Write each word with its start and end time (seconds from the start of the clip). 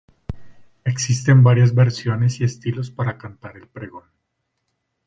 Existen 0.83 1.43
varias 1.43 1.75
versiones 1.75 2.39
y 2.41 2.43
estilos 2.43 2.89
para 2.89 3.19
cantar 3.19 3.55
el 3.57 3.67
pregón. 3.67 4.05